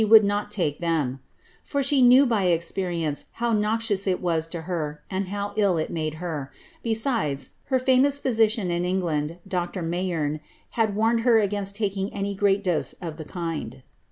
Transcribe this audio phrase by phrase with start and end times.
[0.01, 1.19] 187 vould not take them,
[1.63, 5.77] ^ for she knew by experience how noxious it was to her^ and how ill
[5.77, 9.83] it made her; besides, her famous physician in Eng land, Dr.
[9.83, 10.39] Mayeme,
[10.71, 13.83] had warned her against taking any great dose of tlie kind.'